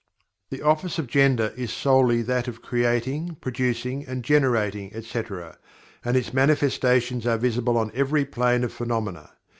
The 0.49 0.63
office 0.63 0.97
of 0.97 1.05
Gender 1.05 1.53
is 1.55 1.71
solely 1.71 2.23
that 2.23 2.47
of 2.47 2.63
creating, 2.63 3.37
producing, 3.39 4.03
generating, 4.23 4.91
etc., 4.95 5.59
and 6.03 6.17
its 6.17 6.33
manifestations 6.33 7.27
are 7.27 7.37
visible 7.37 7.77
on 7.77 7.91
every 7.93 8.25
plane 8.25 8.63
of 8.63 8.73
phenomena. 8.73 9.29